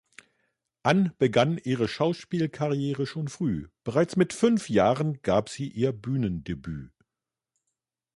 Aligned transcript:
Ann 0.81 1.11
begann 1.19 1.59
ihre 1.63 1.87
Schauspielkarriere 1.87 3.05
schon 3.05 3.27
früh, 3.27 3.67
bereits 3.83 4.15
mit 4.15 4.33
fünf 4.33 4.67
Jahren 4.67 5.21
gab 5.21 5.47
sie 5.47 5.69
ihr 5.69 5.91
Bühnendebüt. 5.91 6.91